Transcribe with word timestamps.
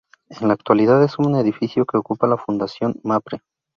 En 0.29 0.47
la 0.47 0.55
actualidad 0.55 1.03
es 1.03 1.19
un 1.19 1.35
edificio 1.35 1.85
que 1.85 1.95
ocupa 1.97 2.25
la 2.25 2.37
Fundación 2.39 2.99
Mapfre. 3.03 3.43